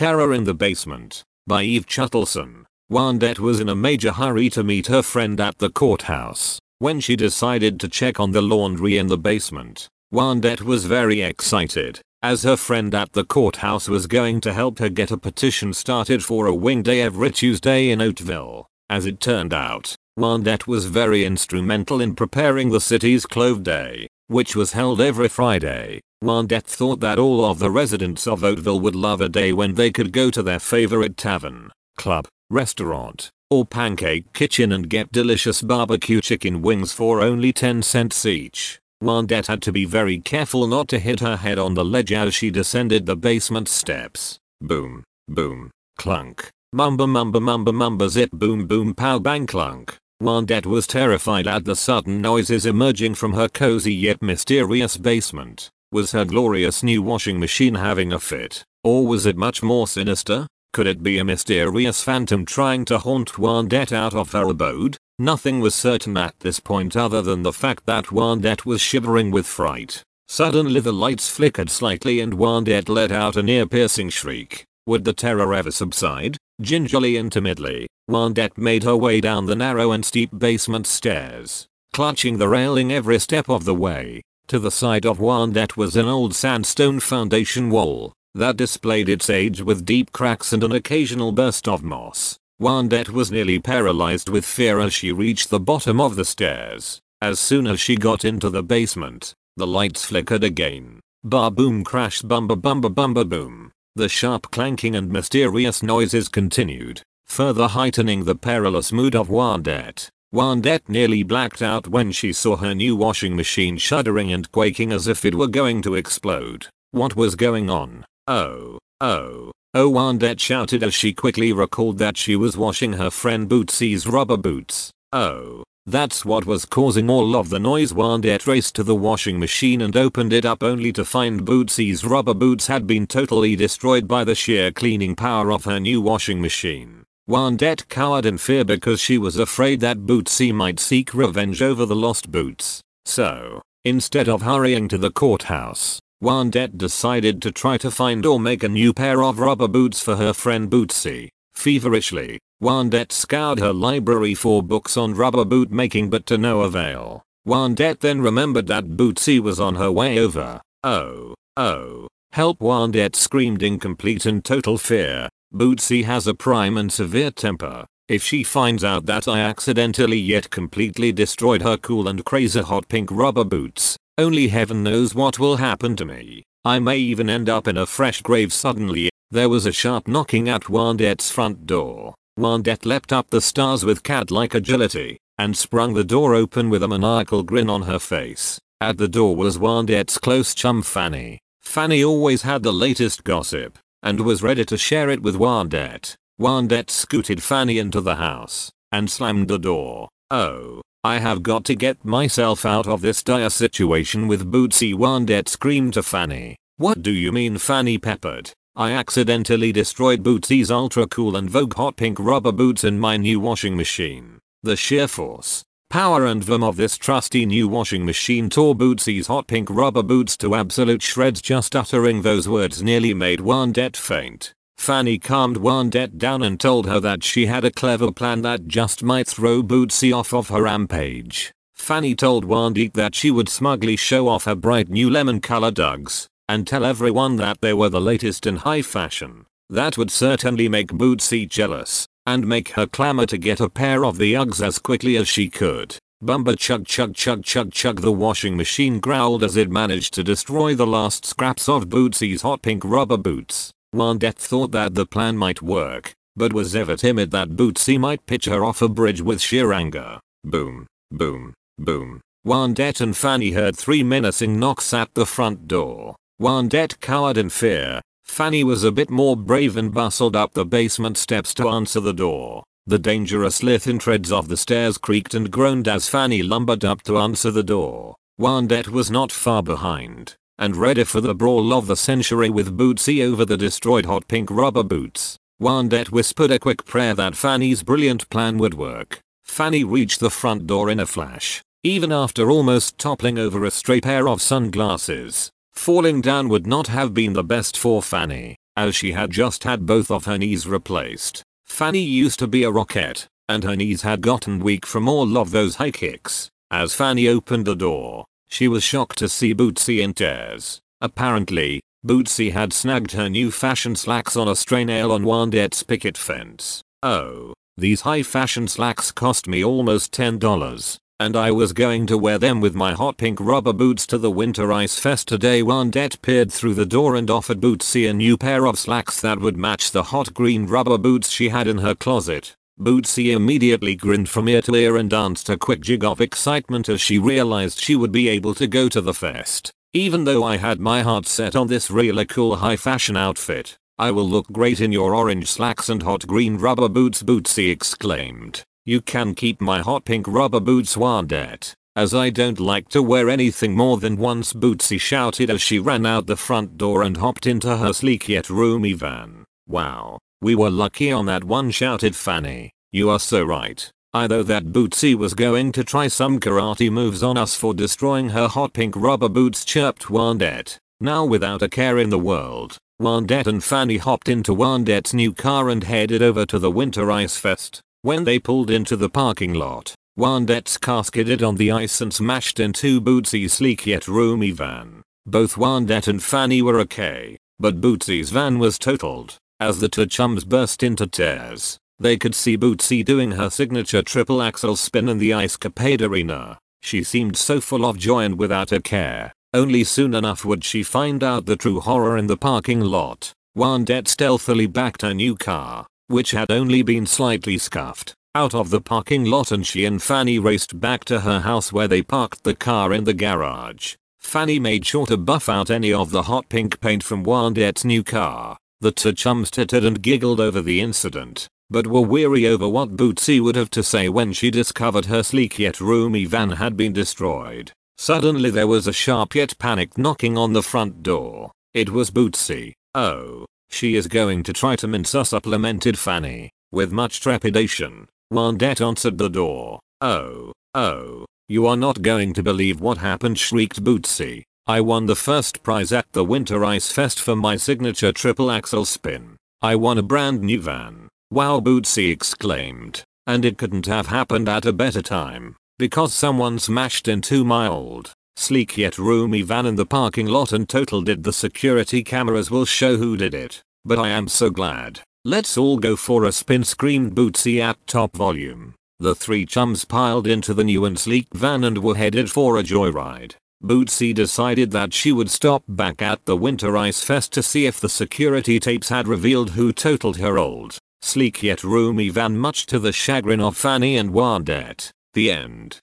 [0.00, 2.64] Terror in the Basement by Eve Chuttleson.
[2.90, 6.58] Wandette was in a major hurry to meet her friend at the courthouse.
[6.78, 12.00] When she decided to check on the laundry in the basement, Wandette was very excited,
[12.22, 16.24] as her friend at the courthouse was going to help her get a petition started
[16.24, 18.64] for a wing day every Tuesday in Oatville.
[18.88, 24.56] As it turned out, Wandette was very instrumental in preparing the city's Clove Day, which
[24.56, 26.00] was held every Friday.
[26.22, 29.90] Wandette thought that all of the residents of Oatville would love a day when they
[29.90, 36.20] could go to their favorite tavern, club, restaurant, or pancake kitchen and get delicious barbecue
[36.20, 38.78] chicken wings for only 10 cents each.
[39.02, 42.34] Wandette had to be very careful not to hit her head on the ledge as
[42.34, 44.38] she descended the basement steps.
[44.60, 49.96] Boom, boom, clunk, mumba mumba mumba mumba zip boom boom pow bang clunk.
[50.22, 55.70] Wandette was terrified at the sudden noises emerging from her cozy yet mysterious basement.
[55.92, 58.62] Was her glorious new washing machine having a fit?
[58.84, 60.46] Or was it much more sinister?
[60.72, 64.96] Could it be a mysterious phantom trying to haunt Wandette out of her abode?
[65.18, 69.48] Nothing was certain at this point other than the fact that Wandette was shivering with
[69.48, 70.04] fright.
[70.28, 74.62] Suddenly the lights flickered slightly and Wandette let out an ear-piercing shriek.
[74.86, 76.36] Would the terror ever subside?
[76.62, 82.38] Gingerly and timidly, Wandette made her way down the narrow and steep basement stairs, clutching
[82.38, 84.22] the railing every step of the way.
[84.50, 89.62] To the side of Wandette was an old sandstone foundation wall, that displayed its age
[89.62, 92.36] with deep cracks and an occasional burst of moss.
[92.60, 97.00] Wandette was nearly paralyzed with fear as she reached the bottom of the stairs.
[97.22, 100.98] As soon as she got into the basement, the lights flickered again.
[101.22, 103.70] Bar boom crash bumba bumba bumba boom.
[103.94, 110.08] The sharp clanking and mysterious noises continued, further heightening the perilous mood of Wandette.
[110.32, 115.08] Wandette nearly blacked out when she saw her new washing machine shuddering and quaking as
[115.08, 116.68] if it were going to explode.
[116.92, 118.04] What was going on?
[118.28, 123.48] Oh, oh, oh Wandette shouted as she quickly recalled that she was washing her friend
[123.48, 124.92] Bootsy's rubber boots.
[125.12, 129.80] Oh, that's what was causing all of the noise Wandette raced to the washing machine
[129.80, 134.22] and opened it up only to find Bootsy's rubber boots had been totally destroyed by
[134.22, 136.99] the sheer cleaning power of her new washing machine.
[137.30, 141.94] Wandette cowered in fear because she was afraid that Bootsy might seek revenge over the
[141.94, 142.80] lost boots.
[143.04, 148.64] So, instead of hurrying to the courthouse, Wandette decided to try to find or make
[148.64, 151.28] a new pair of rubber boots for her friend Bootsy.
[151.54, 157.22] Feverishly, Wandette scoured her library for books on rubber boot making but to no avail.
[157.46, 160.60] Wandette then remembered that Bootsy was on her way over.
[160.82, 165.28] Oh, oh, help Wandette screamed in complete and total fear.
[165.52, 167.84] Bootsy has a prime and severe temper.
[168.08, 172.88] If she finds out that I accidentally yet completely destroyed her cool and crazy hot
[172.88, 176.44] pink rubber boots, only heaven knows what will happen to me.
[176.64, 179.10] I may even end up in a fresh grave suddenly.
[179.32, 182.14] There was a sharp knocking at Wandette's front door.
[182.38, 186.88] Wandette leapt up the stairs with cat-like agility and sprung the door open with a
[186.88, 188.60] maniacal grin on her face.
[188.80, 191.40] At the door was Wandette's close chum Fanny.
[191.60, 196.16] Fanny always had the latest gossip and was ready to share it with Wandette.
[196.40, 200.08] Wandette scooted Fanny into the house and slammed the door.
[200.30, 205.48] Oh, I have got to get myself out of this dire situation with Bootsy Wandette
[205.48, 206.56] screamed to Fanny.
[206.76, 208.52] What do you mean Fanny peppered?
[208.76, 213.40] I accidentally destroyed Bootsy's ultra cool and Vogue hot pink rubber boots in my new
[213.40, 214.38] washing machine.
[214.62, 219.48] The sheer force, power and vim of this trusty new washing machine tore Bootsy's hot
[219.48, 224.54] pink rubber boots to absolute shreds just uttering those words nearly made Wandette faint.
[224.78, 229.02] Fanny calmed Wandette down and told her that she had a clever plan that just
[229.02, 231.52] might throw Bootsy off of her rampage.
[231.74, 236.28] Fanny told Wandette that she would smugly show off her bright new lemon colored Uggs
[236.48, 239.44] and tell everyone that they were the latest in high fashion.
[239.68, 244.18] That would certainly make Bootsy jealous and make her clamor to get a pair of
[244.18, 245.96] the Uggs as quickly as she could.
[246.22, 250.74] Bumba chug chug chug chug chug the washing machine growled as it managed to destroy
[250.74, 253.72] the last scraps of Bootsy's hot pink rubber boots.
[253.94, 258.44] Wandette thought that the plan might work, but was ever timid that Bootsy might pitch
[258.44, 260.20] her off a bridge with sheer anger.
[260.44, 262.20] Boom, boom, boom.
[262.46, 266.16] Wandette and Fanny heard three menacing knocks at the front door.
[266.40, 268.00] Wandette cowered in fear.
[268.30, 272.14] Fanny was a bit more brave and bustled up the basement steps to answer the
[272.14, 272.62] door.
[272.86, 277.18] The dangerous lithin treads of the stairs creaked and groaned as Fanny lumbered up to
[277.18, 278.14] answer the door.
[278.40, 283.22] Wandette was not far behind and ready for the brawl of the century with Bootsy
[283.22, 285.36] over the destroyed hot pink rubber boots.
[285.60, 289.20] Wandette whispered a quick prayer that Fanny's brilliant plan would work.
[289.44, 294.00] Fanny reached the front door in a flash, even after almost toppling over a stray
[294.00, 295.50] pair of sunglasses.
[295.72, 299.86] Falling down would not have been the best for Fanny, as she had just had
[299.86, 301.42] both of her knees replaced.
[301.64, 305.50] Fanny used to be a Rockette, and her knees had gotten weak from all of
[305.50, 306.50] those high kicks.
[306.70, 310.80] As Fanny opened the door, she was shocked to see Bootsy in tears.
[311.00, 316.16] Apparently, Bootsy had snagged her new fashion slacks on a stray nail on Wandette's picket
[316.16, 316.82] fence.
[317.02, 322.38] Oh, these high fashion slacks cost me almost $10, and I was going to wear
[322.38, 325.62] them with my hot pink rubber boots to the Winter Ice Fest today.
[325.62, 329.38] when Wandette peered through the door and offered Bootsy a new pair of slacks that
[329.38, 332.56] would match the hot green rubber boots she had in her closet.
[332.80, 337.02] Bootsy immediately grinned from ear to ear and danced a quick jig of excitement as
[337.02, 339.70] she realized she would be able to go to the fest.
[339.92, 344.10] Even though I had my heart set on this really cool high fashion outfit, I
[344.10, 348.64] will look great in your orange slacks and hot green rubber boots Bootsy exclaimed.
[348.90, 353.30] You can keep my hot pink rubber boots Wandette, as I don't like to wear
[353.30, 357.46] anything more than once Bootsy shouted as she ran out the front door and hopped
[357.46, 359.44] into her sleek yet roomy van.
[359.68, 362.72] Wow, we were lucky on that one shouted Fanny.
[362.90, 363.88] You are so right.
[364.12, 368.48] Either that Bootsy was going to try some karate moves on us for destroying her
[368.48, 370.78] hot pink rubber boots chirped Wandette.
[371.00, 375.68] Now without a care in the world, Wandette and Fanny hopped into Wandette's new car
[375.68, 377.82] and headed over to the Winter Ice Fest.
[378.02, 382.58] When they pulled into the parking lot, Wandette's car skidded on the ice and smashed
[382.58, 385.02] into Bootsy's sleek yet roomy van.
[385.26, 389.36] Both Wandette and Fanny were okay, but Bootsy's van was totaled.
[389.60, 394.40] As the two chums burst into tears, they could see Bootsy doing her signature triple
[394.40, 396.56] axel spin in the ice capade arena.
[396.80, 399.34] She seemed so full of joy and without a care.
[399.52, 403.34] Only soon enough would she find out the true horror in the parking lot.
[403.54, 408.80] Wandette stealthily backed her new car, which had only been slightly scuffed, out of the
[408.80, 412.54] parking lot and she and Fanny raced back to her house where they parked the
[412.54, 413.94] car in the garage.
[414.18, 418.04] Fanny made sure to buff out any of the hot pink paint from Wandette's new
[418.04, 418.56] car.
[418.80, 423.40] The two chums tittered and giggled over the incident, but were weary over what Bootsy
[423.40, 427.72] would have to say when she discovered her sleek yet roomy van had been destroyed.
[427.98, 431.52] Suddenly there was a sharp yet panicked knocking on the front door.
[431.74, 432.72] It was Bootsy.
[432.94, 436.50] Oh, she is going to try to mince us up lamented Fanny.
[436.72, 439.80] With much trepidation, Wandette answered the door.
[440.00, 444.44] Oh, oh, you are not going to believe what happened shrieked Bootsy.
[444.66, 448.84] I won the first prize at the Winter Ice Fest for my signature triple axel
[448.84, 449.36] spin.
[449.60, 451.08] I won a brand new van.
[451.30, 453.02] Wow Bootsy exclaimed.
[453.26, 458.12] And it couldn't have happened at a better time, because someone smashed into my old,
[458.40, 462.64] sleek yet roomy van in the parking lot and total did the security cameras will
[462.64, 463.62] show who did it.
[463.84, 465.00] But I am so glad.
[465.24, 468.74] Let's all go for a spin screamed Bootsy at top volume.
[468.98, 472.62] The three chums piled into the new and sleek van and were headed for a
[472.62, 473.34] joyride.
[473.62, 477.78] Bootsy decided that she would stop back at the Winter Ice Fest to see if
[477.78, 482.78] the security tapes had revealed who totaled her old, sleek yet roomy van much to
[482.78, 484.90] the chagrin of Fanny and Wandette.
[485.12, 485.80] The end.